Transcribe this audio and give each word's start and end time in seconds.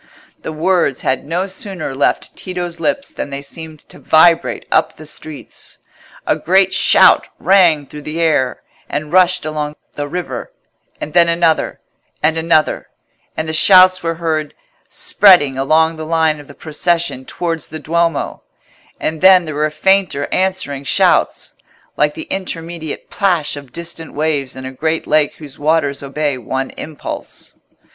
The 0.41 0.51
words 0.51 1.01
had 1.01 1.25
no 1.25 1.45
sooner 1.45 1.93
left 1.93 2.35
Tito's 2.35 2.79
lips 2.79 3.13
than 3.13 3.29
they 3.29 3.43
seemed 3.43 3.87
to 3.89 3.99
vibrate 3.99 4.65
up 4.71 4.95
the 4.97 5.05
streets. 5.05 5.77
A 6.25 6.35
great 6.35 6.73
shout 6.73 7.29
rang 7.37 7.85
through 7.85 8.01
the 8.01 8.19
air, 8.19 8.63
and 8.89 9.13
rushed 9.13 9.45
along 9.45 9.75
the 9.93 10.07
river; 10.07 10.51
and 10.99 11.13
then 11.13 11.29
another, 11.29 11.81
and 12.23 12.35
another; 12.35 12.89
and 13.37 13.47
the 13.47 13.53
shouts 13.53 14.01
were 14.01 14.15
heard 14.15 14.55
spreading 14.89 15.55
along 15.55 15.97
the 15.97 16.05
line 16.07 16.39
of 16.39 16.47
the 16.47 16.55
procession 16.55 17.23
towards 17.23 17.67
the 17.67 17.77
Duomo; 17.77 18.41
and 18.99 19.21
then 19.21 19.45
there 19.45 19.53
were 19.53 19.69
fainter 19.69 20.27
answering 20.33 20.83
shouts, 20.83 21.53
like 21.95 22.15
the 22.15 22.25
intermediate 22.31 23.11
plash 23.11 23.55
of 23.55 23.71
distant 23.71 24.15
waves 24.15 24.55
in 24.55 24.65
a 24.65 24.71
great 24.71 25.05
lake 25.05 25.35
whose 25.35 25.59
waters 25.59 26.01
obey 26.01 26.39
one 26.39 26.71
impulse. 26.71 27.53